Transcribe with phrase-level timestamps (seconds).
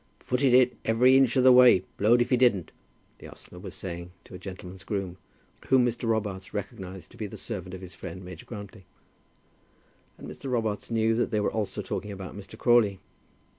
[0.21, 2.71] "Footed it every inch of the way, blowed if he didn't,"
[3.19, 5.17] the ostler was saying to a gentleman's groom,
[5.67, 6.09] whom Mr.
[6.09, 8.85] Robarts recognized to be the servant of his friend, Major Grantly;
[10.17, 10.49] and Mr.
[10.51, 12.57] Robarts knew that they also were talking about Mr.
[12.57, 12.99] Crawley.